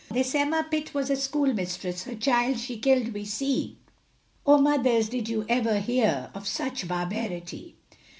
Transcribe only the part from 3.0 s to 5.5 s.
we see, Oh mothers, did you